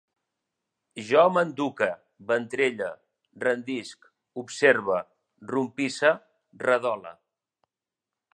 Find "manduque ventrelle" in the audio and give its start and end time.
1.33-2.87